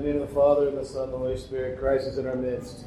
In 0.00 0.06
the 0.06 0.12
name 0.14 0.22
of 0.22 0.28
the 0.30 0.34
Father, 0.34 0.68
and 0.68 0.78
the 0.78 0.84
Son, 0.86 1.04
and 1.04 1.12
the 1.12 1.18
Holy 1.18 1.36
Spirit, 1.36 1.78
Christ 1.78 2.06
is 2.06 2.16
in 2.16 2.26
our 2.26 2.34
midst. 2.34 2.86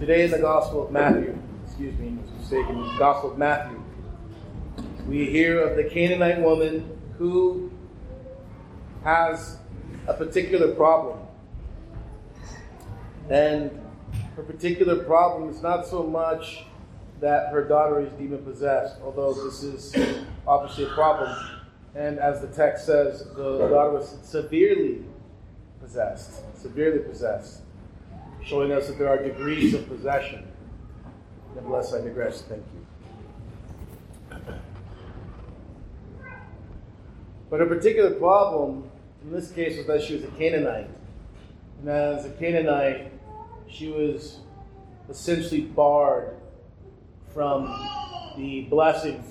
Today 0.00 0.24
in 0.24 0.30
the 0.30 0.38
Gospel 0.40 0.86
of 0.86 0.90
Matthew, 0.90 1.38
excuse 1.66 1.94
me, 1.98 2.08
I 2.08 2.22
was 2.22 2.30
mistaken, 2.38 2.80
the 2.80 2.98
Gospel 2.98 3.32
of 3.32 3.38
Matthew, 3.38 3.82
we 5.06 5.26
hear 5.26 5.60
of 5.60 5.76
the 5.76 5.84
Canaanite 5.84 6.40
woman 6.40 6.90
who 7.18 7.70
has 9.04 9.58
a 10.06 10.14
particular 10.14 10.74
problem. 10.74 11.18
And 13.28 13.78
her 14.36 14.42
particular 14.42 15.04
problem 15.04 15.50
is 15.50 15.60
not 15.60 15.86
so 15.86 16.02
much 16.02 16.64
that 17.20 17.52
her 17.52 17.64
daughter 17.68 18.00
is 18.00 18.10
demon 18.12 18.42
possessed, 18.42 18.96
although 19.04 19.34
this 19.34 19.62
is 19.62 19.94
obviously 20.46 20.84
a 20.84 20.94
problem. 20.94 21.59
And 21.94 22.18
as 22.18 22.40
the 22.40 22.48
text 22.48 22.86
says, 22.86 23.24
the 23.34 23.68
daughter 23.68 23.90
was 23.90 24.18
severely 24.22 25.04
possessed, 25.80 26.42
severely 26.60 27.00
possessed, 27.00 27.62
showing 28.44 28.72
us 28.72 28.86
that 28.86 28.98
there 28.98 29.08
are 29.08 29.22
degrees 29.22 29.74
of 29.74 29.88
possession. 29.88 30.46
Nevertheless, 31.54 31.92
I 31.92 32.00
digress. 32.02 32.42
Thank 32.42 32.62
you. 32.74 32.80
But 37.50 37.60
a 37.60 37.66
particular 37.66 38.12
problem 38.12 38.88
in 39.24 39.32
this 39.32 39.50
case 39.50 39.76
was 39.76 39.86
that 39.86 40.02
she 40.02 40.14
was 40.14 40.24
a 40.24 40.28
Canaanite. 40.28 40.88
And 41.80 41.88
as 41.88 42.24
a 42.24 42.30
Canaanite, 42.30 43.10
she 43.68 43.88
was 43.88 44.38
essentially 45.08 45.62
barred 45.62 46.36
from 47.34 47.64
the 48.36 48.62
blessings 48.62 49.29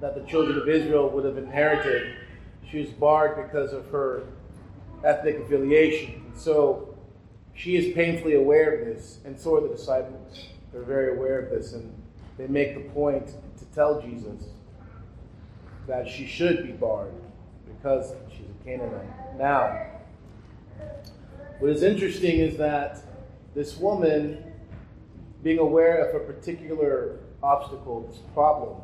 that 0.00 0.14
the 0.14 0.30
children 0.30 0.58
of 0.58 0.68
Israel 0.68 1.08
would 1.10 1.24
have 1.24 1.38
inherited. 1.38 2.14
She 2.70 2.80
was 2.80 2.90
barred 2.90 3.46
because 3.46 3.72
of 3.72 3.88
her 3.90 4.24
ethnic 5.04 5.38
affiliation. 5.38 6.22
And 6.26 6.36
so 6.36 6.96
she 7.54 7.76
is 7.76 7.94
painfully 7.94 8.34
aware 8.34 8.78
of 8.78 8.86
this, 8.86 9.20
and 9.24 9.38
so 9.38 9.56
are 9.56 9.60
the 9.62 9.68
disciples. 9.68 10.48
They're 10.72 10.82
very 10.82 11.16
aware 11.16 11.38
of 11.40 11.50
this, 11.50 11.72
and 11.72 11.92
they 12.36 12.46
make 12.46 12.74
the 12.74 12.90
point 12.90 13.28
to 13.58 13.64
tell 13.74 14.02
Jesus 14.02 14.44
that 15.86 16.06
she 16.08 16.26
should 16.26 16.66
be 16.66 16.72
barred 16.72 17.14
because 17.66 18.12
she's 18.30 18.46
a 18.60 18.64
Canaanite. 18.64 19.38
Now, 19.38 19.86
what 21.58 21.70
is 21.70 21.82
interesting 21.82 22.40
is 22.40 22.58
that 22.58 22.98
this 23.54 23.78
woman, 23.78 24.44
being 25.42 25.58
aware 25.58 26.04
of 26.04 26.20
a 26.20 26.24
particular 26.30 27.20
obstacle, 27.42 28.06
this 28.10 28.18
problem, 28.34 28.82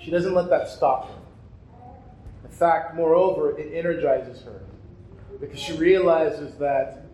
she 0.00 0.10
doesn't 0.10 0.34
let 0.34 0.48
that 0.50 0.68
stop 0.68 1.08
her. 1.08 1.18
In 2.44 2.50
fact, 2.50 2.94
moreover, 2.94 3.58
it 3.58 3.72
energizes 3.74 4.42
her 4.42 4.60
because 5.40 5.58
she 5.58 5.72
realizes 5.74 6.54
that 6.56 7.04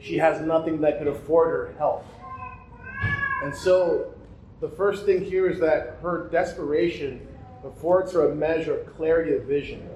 she 0.00 0.18
has 0.18 0.40
nothing 0.40 0.80
that 0.82 0.98
could 0.98 1.08
afford 1.08 1.48
her 1.48 1.74
help. 1.78 2.06
And 3.42 3.54
so, 3.54 4.14
the 4.60 4.68
first 4.68 5.04
thing 5.04 5.24
here 5.24 5.48
is 5.48 5.58
that 5.60 5.98
her 6.02 6.28
desperation 6.30 7.26
affords 7.64 8.12
her 8.12 8.30
a 8.30 8.34
measure 8.34 8.78
of 8.78 8.96
clarity 8.96 9.34
of 9.34 9.44
vision. 9.44 9.88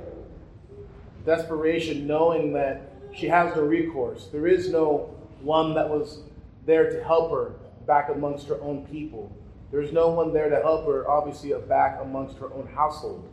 Desperation, 1.25 2.07
knowing 2.07 2.53
that 2.55 2.93
she 3.15 3.27
has 3.27 3.55
no 3.55 3.63
recourse. 3.63 4.29
There 4.33 4.47
is 4.47 4.71
no 4.71 5.15
one 5.43 5.75
that 5.75 5.89
was 5.89 6.23
there 6.67 6.91
to 6.91 7.03
help 7.05 7.31
her 7.31 7.53
back 7.87 8.09
amongst 8.11 8.49
her 8.49 8.61
own 8.61 8.87
people. 8.87 9.33
There's 9.71 9.93
no 9.93 10.09
one 10.09 10.33
there 10.33 10.49
to 10.49 10.57
help 10.57 10.87
her, 10.87 11.09
obviously, 11.09 11.53
back 11.69 11.99
amongst 12.01 12.39
her 12.39 12.53
own 12.53 12.67
household. 12.75 13.29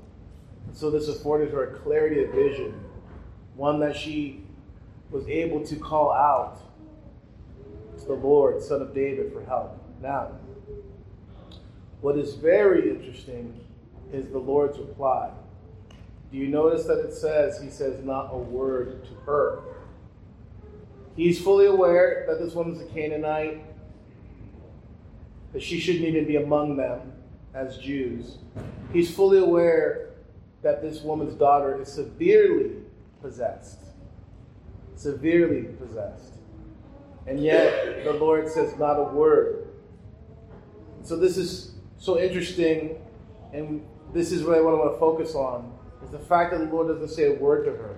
So 0.73 0.91
this 0.91 1.07
afforded 1.07 1.51
her 1.51 1.71
a 1.71 1.79
clarity 1.79 2.23
of 2.23 2.31
vision, 2.31 2.73
one 3.55 3.79
that 3.79 3.95
she 3.95 4.43
was 5.09 5.27
able 5.27 5.65
to 5.65 5.75
call 5.77 6.11
out 6.11 6.59
to 7.99 8.05
the 8.05 8.13
Lord, 8.13 8.61
Son 8.61 8.81
of 8.81 8.93
David, 8.93 9.31
for 9.31 9.43
help. 9.45 9.81
Now, 10.01 10.31
what 12.01 12.17
is 12.17 12.33
very 12.33 12.89
interesting 12.89 13.59
is 14.11 14.27
the 14.27 14.37
Lord's 14.37 14.77
reply. 14.77 15.31
Do 16.31 16.37
you 16.37 16.47
notice 16.47 16.85
that 16.85 16.99
it 16.99 17.13
says, 17.13 17.61
He 17.61 17.69
says 17.69 18.03
not 18.03 18.29
a 18.33 18.37
word 18.37 19.05
to 19.05 19.13
her? 19.25 19.59
He's 21.15 21.41
fully 21.41 21.67
aware 21.67 22.25
that 22.27 22.39
this 22.39 22.53
woman's 22.53 22.81
a 22.81 22.85
Canaanite, 22.85 23.63
that 25.55 25.63
she 25.63 25.79
shouldn't 25.79 26.03
even 26.03 26.25
be 26.25 26.35
among 26.35 26.75
them 26.75 27.13
as 27.53 27.77
Jews. 27.77 28.39
He's 28.91 29.15
fully 29.15 29.37
aware 29.37 30.09
that 30.63 30.81
this 30.81 30.99
woman's 30.99 31.33
daughter 31.33 31.81
is 31.81 31.87
severely 31.87 32.81
possessed. 33.21 33.79
Severely 34.95 35.63
possessed. 35.79 36.33
And 37.25 37.39
yet, 37.39 38.03
the 38.03 38.11
Lord 38.11 38.49
says 38.49 38.77
not 38.77 38.99
a 38.99 39.03
word. 39.03 39.69
So, 41.03 41.15
this 41.15 41.37
is 41.37 41.75
so 41.99 42.19
interesting, 42.19 42.97
and 43.53 43.81
this 44.13 44.33
is 44.33 44.43
what 44.43 44.57
I 44.57 44.61
want 44.61 44.93
to 44.93 44.99
focus 44.99 45.35
on 45.35 45.71
is 46.03 46.09
the 46.09 46.19
fact 46.19 46.51
that 46.51 46.57
the 46.57 46.65
Lord 46.65 46.89
doesn't 46.89 47.15
say 47.15 47.33
a 47.33 47.39
word 47.39 47.63
to 47.63 47.71
her. 47.71 47.95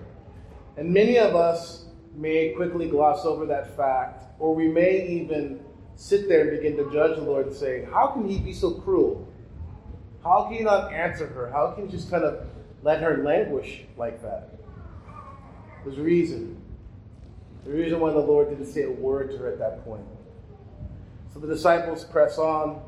And 0.78 0.94
many 0.94 1.18
of 1.18 1.36
us 1.36 1.86
may 2.14 2.50
quickly 2.50 2.88
gloss 2.88 3.26
over 3.26 3.48
that 3.48 3.76
fact, 3.76 4.26
or 4.38 4.54
we 4.54 4.68
may 4.68 5.08
even 5.08 5.60
sit 5.98 6.30
there 6.30 6.48
and 6.48 6.52
begin 6.52 6.78
to 6.78 6.90
judge 6.94 7.18
the 7.18 7.24
Lord 7.24 7.48
and 7.48 7.56
say, 7.56 7.86
How 7.92 8.08
can 8.08 8.30
He 8.30 8.40
be 8.40 8.54
so 8.54 8.72
cruel? 8.72 9.28
How 10.24 10.44
can 10.44 10.54
He 10.54 10.64
not 10.64 10.94
answer 10.94 11.28
her? 11.28 11.52
How 11.52 11.72
can 11.72 11.88
He 11.88 11.92
just 11.92 12.10
kind 12.10 12.24
of 12.24 12.48
let 12.84 13.02
her 13.02 13.24
languish 13.24 13.82
like 13.98 14.22
that? 14.22 14.52
There's 15.84 15.98
a 15.98 16.02
reason. 16.02 16.62
The 17.66 17.72
reason 17.72 18.00
why 18.00 18.12
the 18.12 18.20
Lord 18.20 18.50
didn't 18.50 18.68
say 18.68 18.84
a 18.84 18.92
word 18.92 19.32
to 19.32 19.38
her 19.40 19.52
at 19.52 19.60
that 19.60 19.84
point. 19.84 20.06
So 21.34 21.40
the 21.40 21.48
disciples 21.48 22.06
press 22.06 22.38
on, 22.38 22.82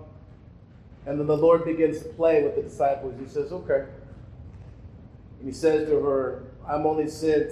and 1.05 1.19
then 1.19 1.27
the 1.27 1.37
Lord 1.37 1.65
begins 1.65 2.01
to 2.03 2.09
play 2.09 2.43
with 2.43 2.55
the 2.55 2.61
disciples. 2.61 3.15
He 3.19 3.27
says, 3.27 3.51
Okay. 3.51 3.85
And 5.39 5.47
he 5.47 5.51
says 5.51 5.89
to 5.89 5.95
her, 5.99 6.43
I'm 6.67 6.85
only 6.85 7.07
sent 7.07 7.51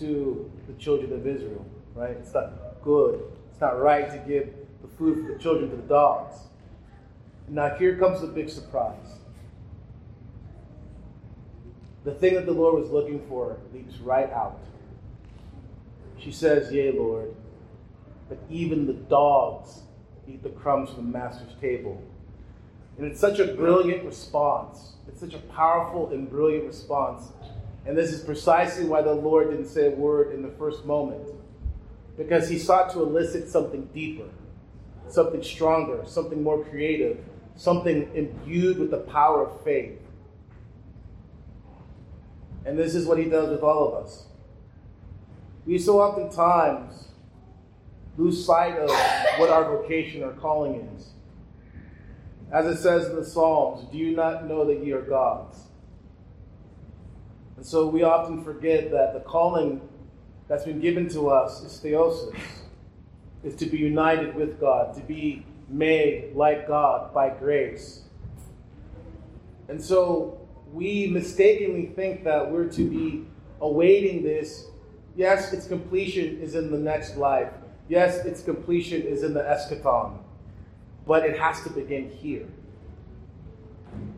to 0.00 0.50
the 0.66 0.74
children 0.74 1.12
of 1.12 1.26
Israel, 1.26 1.64
right? 1.94 2.10
It's 2.10 2.34
not 2.34 2.82
good. 2.82 3.22
It's 3.50 3.60
not 3.60 3.80
right 3.80 4.10
to 4.10 4.18
give 4.28 4.52
the 4.82 4.88
food 4.88 5.24
for 5.24 5.32
the 5.32 5.38
children 5.38 5.70
to 5.70 5.76
the 5.76 5.82
dogs. 5.82 6.36
Now, 7.48 7.74
here 7.76 7.96
comes 7.96 8.20
the 8.20 8.26
big 8.26 8.48
surprise. 8.50 9.16
The 12.04 12.12
thing 12.12 12.34
that 12.34 12.46
the 12.46 12.52
Lord 12.52 12.80
was 12.80 12.90
looking 12.90 13.26
for 13.28 13.58
leaps 13.72 13.98
right 13.98 14.30
out. 14.32 14.60
She 16.18 16.32
says, 16.32 16.72
Yea, 16.72 16.92
Lord, 16.92 17.34
but 18.28 18.38
even 18.50 18.86
the 18.86 18.94
dogs 18.94 19.80
eat 20.28 20.42
the 20.42 20.50
crumbs 20.50 20.90
from 20.90 21.10
the 21.10 21.18
master's 21.18 21.54
table. 21.60 22.02
And 22.96 23.06
it's 23.06 23.20
such 23.20 23.38
a 23.38 23.54
brilliant 23.54 24.04
response. 24.04 24.94
It's 25.06 25.20
such 25.20 25.34
a 25.34 25.38
powerful 25.38 26.10
and 26.12 26.28
brilliant 26.28 26.64
response. 26.66 27.28
And 27.84 27.96
this 27.96 28.10
is 28.10 28.22
precisely 28.22 28.84
why 28.84 29.02
the 29.02 29.12
Lord 29.12 29.50
didn't 29.50 29.68
say 29.68 29.86
a 29.86 29.90
word 29.90 30.34
in 30.34 30.42
the 30.42 30.50
first 30.50 30.84
moment. 30.84 31.28
Because 32.16 32.48
he 32.48 32.58
sought 32.58 32.92
to 32.92 33.02
elicit 33.02 33.48
something 33.48 33.88
deeper, 33.92 34.28
something 35.08 35.42
stronger, 35.42 36.02
something 36.06 36.42
more 36.42 36.64
creative, 36.64 37.18
something 37.56 38.10
imbued 38.14 38.78
with 38.78 38.90
the 38.90 38.98
power 38.98 39.46
of 39.46 39.62
faith. 39.62 39.98
And 42.64 42.78
this 42.78 42.94
is 42.94 43.06
what 43.06 43.18
he 43.18 43.24
does 43.24 43.50
with 43.50 43.62
all 43.62 43.88
of 43.88 44.04
us. 44.04 44.26
We 45.64 45.78
so 45.78 46.00
oftentimes 46.00 47.08
lose 48.16 48.44
sight 48.44 48.76
of 48.76 48.90
what 49.38 49.50
our 49.50 49.64
vocation 49.64 50.22
or 50.22 50.32
calling 50.32 50.88
is. 50.96 51.10
As 52.52 52.66
it 52.66 52.80
says 52.80 53.06
in 53.06 53.16
the 53.16 53.24
Psalms, 53.24 53.90
do 53.90 53.98
you 53.98 54.14
not 54.14 54.46
know 54.46 54.64
that 54.64 54.84
ye 54.84 54.92
are 54.92 55.02
gods? 55.02 55.58
And 57.56 57.64
so 57.64 57.86
we 57.86 58.02
often 58.02 58.44
forget 58.44 58.90
that 58.90 59.14
the 59.14 59.20
calling 59.20 59.80
that's 60.48 60.64
been 60.64 60.80
given 60.80 61.08
to 61.10 61.28
us 61.28 61.62
is 61.62 61.80
theosis, 61.80 62.36
is 63.46 63.54
to 63.54 63.66
be 63.66 63.78
united 63.78 64.34
with 64.34 64.58
God, 64.58 64.94
to 64.96 65.00
be 65.02 65.46
made 65.68 66.34
like 66.34 66.66
God 66.66 67.14
by 67.14 67.30
grace. 67.30 68.02
And 69.68 69.82
so 69.82 70.40
we 70.72 71.06
mistakenly 71.06 71.86
think 71.86 72.24
that 72.24 72.50
we're 72.50 72.68
to 72.70 72.90
be 72.90 73.24
awaiting 73.60 74.24
this. 74.24 74.66
Yes, 75.14 75.52
its 75.52 75.66
completion 75.66 76.40
is 76.40 76.56
in 76.56 76.70
the 76.70 76.78
next 76.78 77.16
life. 77.16 77.52
Yes, 77.88 78.24
its 78.24 78.42
completion 78.42 79.02
is 79.02 79.22
in 79.22 79.32
the 79.32 79.42
eschaton. 79.42 80.18
But 81.06 81.24
it 81.24 81.38
has 81.38 81.62
to 81.62 81.70
begin 81.70 82.10
here. 82.10 82.48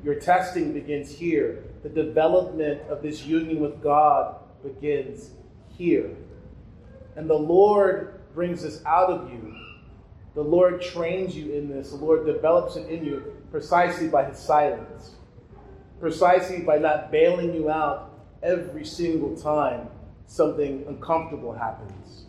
Your 0.03 0.15
testing 0.15 0.73
begins 0.73 1.11
here. 1.11 1.65
The 1.83 1.91
development 1.91 2.81
of 2.89 3.03
this 3.03 3.27
union 3.27 3.61
with 3.61 3.83
God 3.83 4.37
begins 4.63 5.33
here. 5.77 6.17
And 7.15 7.29
the 7.29 7.35
Lord 7.35 8.18
brings 8.35 8.63
this 8.63 8.83
out 8.85 9.11
of 9.11 9.31
you. 9.31 9.55
The 10.35 10.43
Lord 10.43 10.81
trains 10.81 11.35
you 11.37 11.53
in 11.53 11.69
this. 11.69 11.91
The 11.91 11.97
Lord 11.97 12.27
develops 12.27 12.77
it 12.77 12.89
in 12.89 13.05
you 13.05 13.37
precisely 13.51 14.09
by 14.09 14.25
His 14.25 14.39
silence, 14.39 15.13
precisely 16.01 16.61
by 16.61 16.79
not 16.79 17.11
bailing 17.11 17.55
you 17.55 17.71
out 17.71 18.13
every 18.43 18.85
single 18.85 19.37
time 19.37 19.89
something 20.27 20.85
uncomfortable 20.87 21.53
happens. 21.53 22.27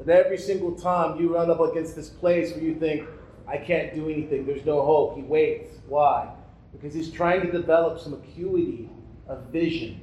And 0.00 0.08
every 0.10 0.38
single 0.38 0.74
time 0.74 1.20
you 1.20 1.34
run 1.34 1.50
up 1.50 1.60
against 1.60 1.94
this 1.94 2.08
place 2.08 2.52
where 2.52 2.62
you 2.62 2.74
think, 2.74 3.06
I 3.46 3.56
can't 3.56 3.94
do 3.94 4.08
anything, 4.08 4.46
there's 4.46 4.64
no 4.64 4.82
hope, 4.82 5.16
he 5.16 5.22
waits. 5.22 5.76
Why? 5.88 6.28
Because 6.72 6.94
he's 6.94 7.10
trying 7.10 7.42
to 7.42 7.52
develop 7.52 8.00
some 8.00 8.14
acuity 8.14 8.88
of 9.26 9.44
vision. 9.46 10.00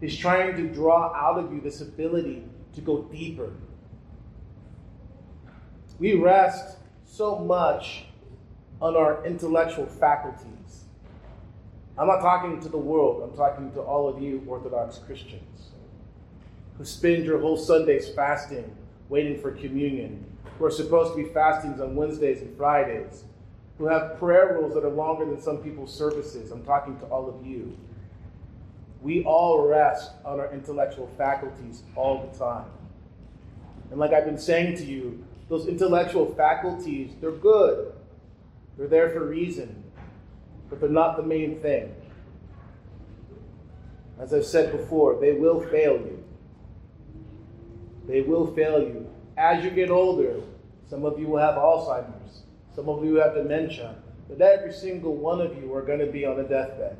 He's 0.00 0.16
trying 0.16 0.56
to 0.56 0.68
draw 0.72 1.14
out 1.14 1.38
of 1.38 1.52
you 1.52 1.60
this 1.60 1.80
ability 1.80 2.44
to 2.74 2.80
go 2.80 3.02
deeper. 3.02 3.52
We 6.00 6.14
rest 6.14 6.78
so 7.04 7.38
much 7.38 8.04
on 8.80 8.96
our 8.96 9.24
intellectual 9.24 9.86
faculties. 9.86 10.84
I'm 11.96 12.08
not 12.08 12.22
talking 12.22 12.58
to 12.62 12.68
the 12.68 12.78
world, 12.78 13.22
I'm 13.22 13.36
talking 13.36 13.70
to 13.72 13.80
all 13.80 14.08
of 14.08 14.20
you 14.20 14.42
Orthodox 14.48 14.98
Christians 14.98 15.70
who 16.80 16.86
spend 16.86 17.26
your 17.26 17.38
whole 17.38 17.58
Sundays 17.58 18.08
fasting, 18.08 18.74
waiting 19.10 19.38
for 19.38 19.50
communion, 19.50 20.24
who 20.58 20.64
are 20.64 20.70
supposed 20.70 21.14
to 21.14 21.22
be 21.22 21.28
fastings 21.28 21.78
on 21.78 21.94
Wednesdays 21.94 22.40
and 22.40 22.56
Fridays, 22.56 23.24
who 23.76 23.84
have 23.84 24.18
prayer 24.18 24.54
rules 24.58 24.72
that 24.72 24.82
are 24.82 24.90
longer 24.90 25.26
than 25.26 25.38
some 25.38 25.58
people's 25.58 25.94
services. 25.94 26.50
I'm 26.50 26.64
talking 26.64 26.98
to 27.00 27.04
all 27.08 27.28
of 27.28 27.46
you. 27.46 27.76
We 29.02 29.24
all 29.24 29.68
rest 29.68 30.12
on 30.24 30.40
our 30.40 30.50
intellectual 30.54 31.10
faculties 31.18 31.82
all 31.94 32.26
the 32.32 32.38
time. 32.38 32.70
And 33.90 34.00
like 34.00 34.14
I've 34.14 34.24
been 34.24 34.38
saying 34.38 34.78
to 34.78 34.84
you, 34.86 35.22
those 35.50 35.66
intellectual 35.66 36.32
faculties, 36.36 37.10
they're 37.20 37.32
good. 37.32 37.92
They're 38.78 38.86
there 38.86 39.10
for 39.10 39.26
reason, 39.26 39.82
but 40.70 40.80
they're 40.80 40.88
not 40.88 41.16
the 41.16 41.24
main 41.24 41.60
thing. 41.60 41.92
As 44.18 44.32
I've 44.32 44.46
said 44.46 44.70
before, 44.70 45.20
they 45.20 45.32
will 45.32 45.60
fail 45.60 45.94
you. 45.94 46.22
They 48.06 48.20
will 48.20 48.54
fail 48.54 48.80
you. 48.80 49.10
As 49.36 49.64
you 49.64 49.70
get 49.70 49.90
older, 49.90 50.40
some 50.88 51.04
of 51.04 51.18
you 51.18 51.26
will 51.26 51.38
have 51.38 51.56
Alzheimer's, 51.56 52.42
some 52.74 52.88
of 52.88 53.04
you 53.04 53.16
have 53.16 53.34
dementia, 53.34 53.96
but 54.28 54.40
every 54.40 54.72
single 54.72 55.16
one 55.16 55.40
of 55.40 55.60
you 55.60 55.74
are 55.74 55.82
going 55.82 55.98
to 55.98 56.06
be 56.06 56.24
on 56.24 56.38
a 56.38 56.44
deathbed 56.44 56.96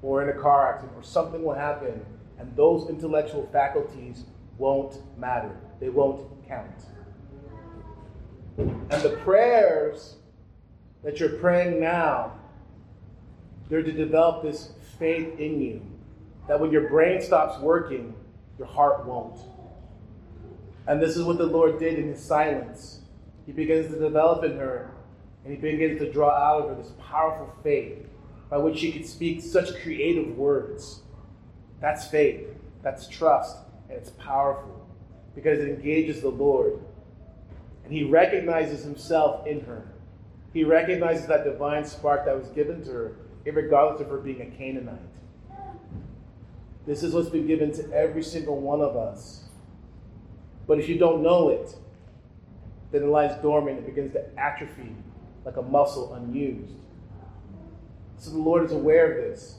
or 0.00 0.22
in 0.22 0.30
a 0.30 0.40
car 0.40 0.72
accident 0.72 0.96
or 0.96 1.02
something 1.02 1.42
will 1.42 1.54
happen, 1.54 2.00
and 2.38 2.56
those 2.56 2.88
intellectual 2.88 3.46
faculties 3.52 4.24
won't 4.56 5.02
matter. 5.18 5.54
They 5.80 5.90
won't 5.90 6.26
count. 6.48 6.72
And 8.58 9.02
the 9.02 9.18
prayers 9.24 10.16
that 11.04 11.20
you're 11.20 11.38
praying 11.38 11.80
now, 11.80 12.32
they're 13.68 13.82
to 13.82 13.92
develop 13.92 14.42
this 14.42 14.72
faith 14.98 15.38
in 15.38 15.60
you 15.60 15.82
that 16.48 16.58
when 16.58 16.72
your 16.72 16.88
brain 16.88 17.20
stops 17.20 17.60
working, 17.60 18.14
your 18.58 18.66
heart 18.66 19.06
won't. 19.06 19.38
And 20.86 21.00
this 21.00 21.16
is 21.16 21.22
what 21.22 21.38
the 21.38 21.46
Lord 21.46 21.78
did 21.78 21.98
in 21.98 22.08
his 22.08 22.24
silence. 22.24 23.02
He 23.46 23.52
begins 23.52 23.92
to 23.92 23.98
develop 24.00 24.42
in 24.42 24.56
her, 24.56 24.90
and 25.44 25.54
he 25.54 25.60
begins 25.60 26.00
to 26.00 26.10
draw 26.10 26.30
out 26.30 26.62
of 26.62 26.68
her 26.70 26.82
this 26.82 26.92
powerful 26.98 27.52
faith 27.62 28.06
by 28.50 28.56
which 28.56 28.78
she 28.78 28.90
could 28.90 29.06
speak 29.06 29.42
such 29.42 29.80
creative 29.82 30.36
words. 30.36 31.02
That's 31.80 32.06
faith, 32.08 32.46
that's 32.82 33.06
trust, 33.06 33.58
and 33.88 33.98
it's 33.98 34.10
powerful 34.10 34.88
because 35.34 35.58
it 35.58 35.68
engages 35.68 36.22
the 36.22 36.30
Lord. 36.30 36.80
And 37.88 37.96
he 37.96 38.04
recognizes 38.04 38.84
himself 38.84 39.46
in 39.46 39.60
her. 39.60 39.82
He 40.52 40.62
recognizes 40.62 41.26
that 41.28 41.44
divine 41.44 41.86
spark 41.86 42.26
that 42.26 42.38
was 42.38 42.48
given 42.48 42.84
to 42.84 42.90
her, 42.90 43.16
regardless 43.46 44.02
of 44.02 44.10
her 44.10 44.18
being 44.18 44.42
a 44.42 44.46
Canaanite. 44.46 44.98
This 46.86 47.02
is 47.02 47.14
what's 47.14 47.30
been 47.30 47.46
given 47.46 47.72
to 47.72 47.92
every 47.94 48.22
single 48.22 48.60
one 48.60 48.82
of 48.82 48.94
us. 48.94 49.44
But 50.66 50.78
if 50.78 50.86
you 50.86 50.98
don't 50.98 51.22
know 51.22 51.48
it, 51.48 51.74
then 52.92 53.04
it 53.04 53.06
lies 53.06 53.40
dormant. 53.40 53.78
It 53.78 53.86
begins 53.86 54.12
to 54.12 54.38
atrophy 54.38 54.94
like 55.46 55.56
a 55.56 55.62
muscle 55.62 56.12
unused. 56.12 56.74
So 58.18 58.32
the 58.32 58.38
Lord 58.38 58.66
is 58.66 58.72
aware 58.72 59.12
of 59.12 59.16
this. 59.16 59.56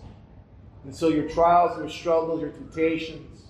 And 0.84 0.96
so 0.96 1.08
your 1.08 1.28
trials, 1.28 1.80
your 1.80 1.90
struggles, 1.90 2.42
your 2.42 2.52
temptations, 2.52 3.42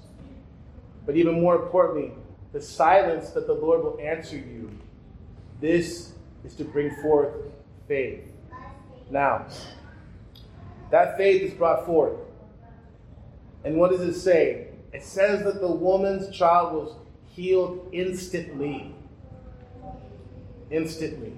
but 1.05 1.17
even 1.17 1.41
more 1.41 1.57
importantly, 1.57 2.13
the 2.51 2.61
silence 2.61 3.29
that 3.31 3.47
the 3.47 3.53
Lord 3.53 3.83
will 3.83 3.99
answer 3.99 4.37
you, 4.37 4.71
this 5.61 6.13
is 6.43 6.55
to 6.55 6.63
bring 6.63 6.95
forth 7.01 7.33
faith. 7.87 8.23
Now, 9.09 9.47
that 10.91 11.17
faith 11.17 11.41
is 11.41 11.53
brought 11.53 11.85
forth. 11.85 12.17
And 13.63 13.77
what 13.77 13.91
does 13.91 14.01
it 14.01 14.13
say? 14.13 14.67
It 14.93 15.03
says 15.03 15.43
that 15.43 15.61
the 15.61 15.71
woman's 15.71 16.35
child 16.35 16.73
was 16.73 16.95
healed 17.27 17.89
instantly. 17.91 18.95
Instantly. 20.71 21.33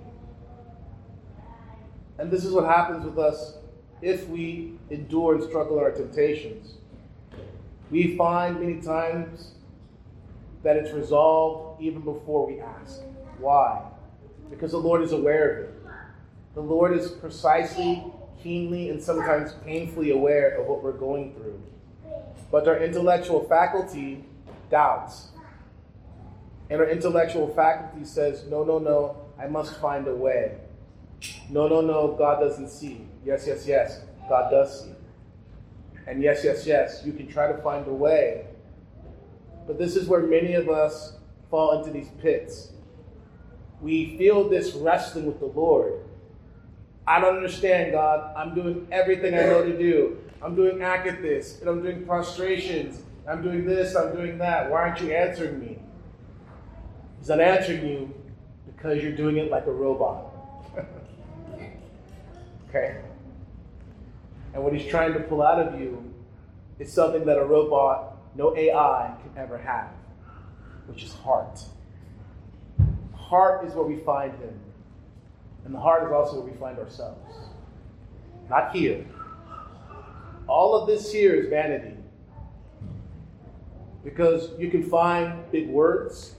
And 2.18 2.30
this 2.30 2.46
is 2.46 2.52
what 2.52 2.66
happens 2.66 3.04
with 3.04 3.18
us 3.18 3.56
if 4.02 4.28
we 4.30 4.74
endure 4.90 5.36
and 5.36 5.44
struggle 5.44 5.78
in 5.78 5.84
our 5.84 5.92
temptations. 5.92 6.76
We 7.90 8.16
find 8.16 8.60
many 8.60 8.82
times 8.82 9.56
that 10.64 10.78
it's 10.78 10.92
resolved 10.92 11.82
even 11.82 12.02
before 12.02 12.46
we 12.46 12.60
ask. 12.60 13.02
Why? 13.40 13.82
Because 14.50 14.72
the 14.72 14.78
Lord 14.78 15.02
is 15.02 15.12
aware 15.12 15.52
of 15.52 15.64
it. 15.64 15.76
The 16.54 16.62
Lord 16.62 16.96
is 16.98 17.10
precisely, 17.10 18.04
keenly, 18.44 18.90
and 18.90 19.02
sometimes 19.02 19.54
painfully 19.66 20.12
aware 20.12 20.60
of 20.60 20.68
what 20.68 20.84
we're 20.84 20.92
going 20.92 21.34
through. 21.34 21.62
But 22.52 22.68
our 22.68 22.78
intellectual 22.78 23.44
faculty 23.48 24.26
doubts. 24.70 25.30
And 26.70 26.80
our 26.80 26.88
intellectual 26.90 27.48
faculty 27.54 28.06
says, 28.06 28.46
no, 28.50 28.64
no, 28.64 28.80
no, 28.80 29.18
I 29.40 29.48
must 29.48 29.80
find 29.80 30.08
a 30.08 30.16
way. 30.16 30.58
No, 31.50 31.68
no, 31.68 31.82
no, 31.82 32.16
God 32.18 32.40
doesn't 32.40 32.70
see. 32.70 33.08
Yes, 33.26 33.46
yes, 33.48 33.66
yes, 33.68 34.02
God 34.28 34.50
does 34.50 34.84
see. 34.84 34.92
And 36.08 36.22
yes, 36.22 36.44
yes, 36.44 36.66
yes, 36.66 37.02
you 37.06 37.14
can 37.14 37.28
try 37.28 37.52
to 37.52 37.58
find 37.62 37.88
a 37.88 37.94
way. 37.94 38.48
But 39.68 39.78
this 39.78 39.96
is 39.96 40.08
where 40.08 40.22
many 40.22 40.54
of 40.54 40.70
us 40.70 41.14
fall 41.50 41.80
into 41.80 41.92
these 41.92 42.10
pits. 42.22 42.72
We 43.82 44.18
feel 44.18 44.48
this 44.48 44.74
wrestling 44.74 45.26
with 45.26 45.40
the 45.40 45.48
Lord. 45.48 46.02
I 47.08 47.20
don't 47.20 47.36
understand, 47.36 47.94
God. 47.94 48.34
I'm 48.36 48.54
doing 48.54 48.88
everything 48.92 49.34
I 49.34 49.42
know 49.42 49.64
to 49.64 49.78
do. 49.78 50.18
I'm 50.42 50.56
doing 50.56 50.78
akathists, 50.80 51.60
and 51.62 51.70
I'm 51.70 51.82
doing 51.82 52.06
prostrations. 52.06 53.02
I'm 53.28 53.44
doing 53.44 53.66
this, 53.66 53.96
I'm 53.96 54.16
doing 54.16 54.38
that. 54.40 54.70
Why 54.70 54.82
aren't 54.82 55.02
you 55.02 55.12
answering 55.12 55.60
me? 55.60 55.78
He's 57.20 57.30
not 57.30 57.40
answering 57.40 57.88
you 57.88 58.14
because 58.66 59.04
you're 59.04 59.12
doing 59.12 59.38
it 59.38 59.52
like 59.52 59.68
a 59.68 59.72
robot. 59.72 60.34
okay? 62.70 62.98
And 64.54 64.64
what 64.64 64.74
he's 64.74 64.90
trying 64.90 65.14
to 65.14 65.20
pull 65.20 65.44
out 65.44 65.60
of 65.60 65.80
you 65.80 66.12
is 66.80 66.92
something 66.92 67.26
that 67.26 67.38
a 67.38 67.46
robot, 67.46 68.11
no 68.36 68.56
AI, 68.56 69.16
can 69.22 69.42
ever 69.42 69.58
have, 69.58 69.90
which 70.88 71.04
is 71.04 71.14
heart. 71.14 71.60
Heart 73.14 73.66
is 73.66 73.74
where 73.74 73.86
we 73.86 73.98
find 73.98 74.32
him. 74.34 74.60
And 75.66 75.74
the 75.74 75.80
heart 75.80 76.04
is 76.04 76.12
also 76.12 76.42
where 76.42 76.52
we 76.52 76.58
find 76.60 76.80
ourselves. 76.80 77.36
Not 78.50 78.76
here. 78.76 79.06
All 80.48 80.76
of 80.76 80.88
this 80.88 81.12
here 81.12 81.36
is 81.36 81.48
vanity. 81.48 81.96
Because 84.04 84.50
you 84.58 84.72
can 84.72 84.84
find 84.84 85.50
big 85.52 85.70
words, 85.70 86.36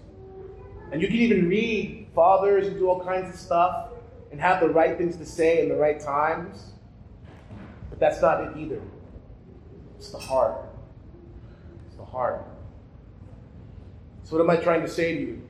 and 0.91 1.01
you 1.01 1.07
can 1.07 1.17
even 1.17 1.49
read 1.49 2.09
fathers 2.15 2.67
and 2.67 2.77
do 2.77 2.89
all 2.89 3.03
kinds 3.03 3.33
of 3.33 3.41
stuff 3.41 3.91
and 4.31 4.41
have 4.41 4.61
the 4.61 4.69
right 4.69 4.99
things 4.99 5.17
to 5.17 5.25
say 5.25 5.63
in 5.63 5.69
the 5.69 5.77
right 5.77 6.01
times. 6.01 6.73
But 7.89 8.01
that's 8.01 8.21
not 8.21 8.43
it 8.43 8.57
either. 8.59 8.81
It's 9.97 10.11
the 10.11 10.19
heart. 10.19 10.72
Heart. 12.13 12.47
So, 14.23 14.37
what 14.37 14.45
am 14.45 14.51
I 14.51 14.57
trying 14.63 14.83
to 14.83 14.89
say 14.89 15.15
to 15.15 15.21
you? 15.21 15.49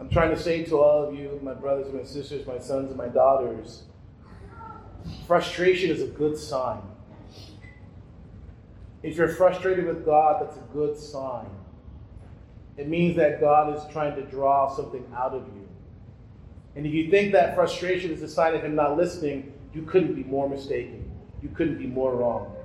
I'm 0.00 0.10
trying 0.10 0.30
to 0.30 0.38
say 0.38 0.64
to 0.64 0.78
all 0.78 1.08
of 1.08 1.14
you, 1.14 1.40
my 1.42 1.54
brothers, 1.54 1.92
my 1.92 2.02
sisters, 2.02 2.46
my 2.46 2.58
sons, 2.58 2.90
and 2.90 2.98
my 2.98 3.08
daughters, 3.08 3.84
frustration 5.26 5.90
is 5.90 6.02
a 6.02 6.08
good 6.08 6.36
sign. 6.36 6.82
If 9.02 9.16
you're 9.16 9.28
frustrated 9.28 9.86
with 9.86 10.04
God, 10.04 10.42
that's 10.42 10.56
a 10.56 10.72
good 10.72 10.98
sign. 10.98 11.46
It 12.76 12.88
means 12.88 13.16
that 13.16 13.40
God 13.40 13.76
is 13.76 13.82
trying 13.92 14.16
to 14.16 14.22
draw 14.22 14.74
something 14.74 15.04
out 15.16 15.32
of 15.32 15.46
you. 15.54 15.68
And 16.74 16.84
if 16.84 16.92
you 16.92 17.08
think 17.08 17.32
that 17.32 17.54
frustration 17.54 18.10
is 18.10 18.20
a 18.22 18.28
sign 18.28 18.54
of 18.54 18.62
Him 18.62 18.74
not 18.74 18.96
listening, 18.96 19.52
you 19.72 19.82
couldn't 19.82 20.14
be 20.14 20.24
more 20.24 20.48
mistaken 20.48 21.04
you 21.44 21.50
couldn't 21.50 21.78
be 21.78 21.86
more 21.86 22.16
wrong. 22.16 22.56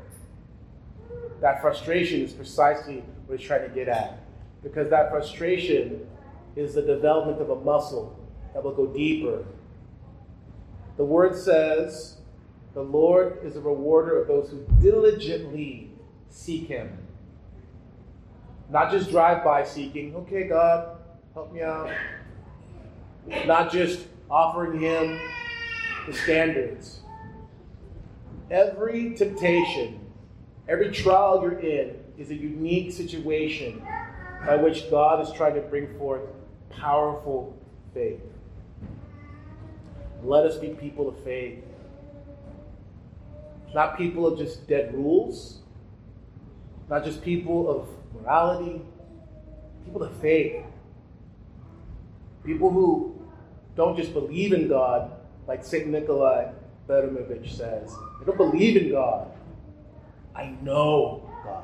That 1.42 1.62
frustration 1.62 2.22
is 2.22 2.34
precisely 2.34 3.04
what 3.26 3.40
he's 3.40 3.48
trying 3.48 3.68
to 3.68 3.74
get 3.74 3.88
at. 3.88 4.20
Because 4.62 4.90
that 4.90 5.10
frustration 5.10 6.08
is 6.56 6.74
the 6.74 6.82
development 6.82 7.42
of 7.42 7.50
a 7.50 7.56
muscle 7.56 8.18
that 8.54 8.64
will 8.64 8.74
go 8.74 8.88
deeper. 8.88 9.46
The 10.98 11.06
word 11.06 11.36
says, 11.36 12.18
The 12.74 12.82
Lord 12.82 13.40
is 13.44 13.56
a 13.56 13.62
rewarder 13.62 14.22
of 14.22 14.28
those 14.28 14.50
who 14.50 14.66
diligently 14.82 15.92
seek 16.30 16.68
Him. 16.68 16.98
Not 18.70 18.92
just 18.92 19.10
drive 19.10 19.44
by 19.44 19.64
seeking, 19.64 20.16
okay, 20.16 20.48
God, 20.48 20.98
help 21.34 21.54
me 21.54 21.62
out. 21.62 21.90
Not 23.46 23.72
just 23.72 24.08
offering 24.30 24.80
Him 24.80 25.20
the 26.06 26.14
standards. 26.14 27.00
Every 28.52 29.14
temptation, 29.14 30.00
every 30.70 30.92
trial 30.92 31.42
you're 31.42 31.60
in 31.60 31.96
is 32.18 32.30
a 32.30 32.36
unique 32.36 32.94
situation 32.94 33.82
by 34.46 34.56
which 34.56 34.90
God 34.92 35.20
is 35.20 35.34
trying 35.34 35.56
to 35.56 35.62
bring 35.62 35.98
forth 35.98 36.22
powerful 36.70 37.58
faith. 37.94 38.22
Let 40.24 40.46
us 40.46 40.58
be 40.58 40.70
people 40.70 41.10
of 41.10 41.22
faith. 41.24 41.64
Not 43.74 43.98
people 43.98 44.28
of 44.28 44.38
just 44.38 44.68
dead 44.68 44.94
rules, 44.94 45.60
not 46.90 47.04
just 47.04 47.24
people 47.24 47.70
of 47.70 47.90
morality, 48.14 48.82
people 49.86 50.04
of 50.04 50.16
faith. 50.18 50.64
People 52.46 52.70
who 52.72 53.20
don't 53.76 53.98
just 53.98 54.14
believe 54.14 54.54
in 54.54 54.68
God, 54.68 55.12
like 55.48 55.64
St. 55.64 55.88
Nikolai 55.88 56.52
Velimirovich 56.88 57.56
says. 57.56 57.92
They 58.20 58.26
don't 58.26 58.38
believe 58.38 58.78
in 58.78 58.92
God. 58.92 59.32
I 60.40 60.56
know 60.62 61.30
God. 61.44 61.64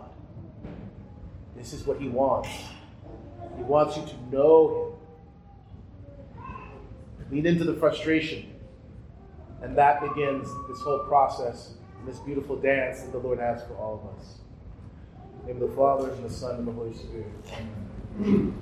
This 1.55 1.71
is 1.71 1.85
what 1.85 1.97
He 1.97 2.09
wants. 2.09 2.49
He 3.55 3.63
wants 3.63 3.95
you 3.95 4.03
to 4.05 4.35
know 4.35 4.97
Him. 6.37 6.45
Lean 7.31 7.45
into 7.45 7.63
the 7.63 7.75
frustration. 7.75 8.51
And 9.61 9.77
that 9.77 10.01
begins 10.01 10.49
this 10.67 10.81
whole 10.81 11.05
process 11.07 11.75
and 11.97 12.07
this 12.07 12.19
beautiful 12.19 12.57
dance 12.57 13.01
that 13.01 13.13
the 13.13 13.17
Lord 13.17 13.39
has 13.39 13.63
for 13.63 13.75
all 13.77 14.03
of 14.03 14.19
us. 14.19 14.39
In 15.49 15.57
the 15.57 15.69
Father, 15.69 16.11
and 16.11 16.25
the 16.25 16.29
Son, 16.29 16.55
and 16.57 16.67
the 16.67 16.71
Holy 16.73 16.93
Spirit. 16.93 17.31
Amen. 18.19 18.61